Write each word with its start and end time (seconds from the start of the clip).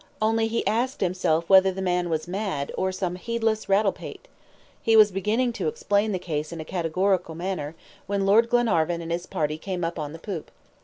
Only 0.19 0.47
he 0.47 0.65
asked 0.65 0.99
himself 1.01 1.47
whether 1.47 1.71
the 1.71 1.79
man 1.79 2.09
was 2.09 2.27
mad, 2.27 2.71
or 2.75 2.91
some 2.91 3.17
heedless 3.17 3.69
rattle 3.69 3.91
pate? 3.91 4.27
He 4.81 4.95
was 4.97 5.11
beginning 5.11 5.53
to 5.53 5.67
explain 5.67 6.11
the 6.11 6.17
case 6.17 6.51
in 6.51 6.59
a 6.59 6.65
categorical 6.65 7.35
manner, 7.35 7.75
when 8.07 8.25
Lord 8.25 8.49
Glenarvan 8.49 9.01
and 9.03 9.11
his 9.11 9.27
party 9.27 9.59
came 9.59 9.83
up 9.83 9.99
on 9.99 10.11
the 10.11 10.17
poop. 10.17 10.49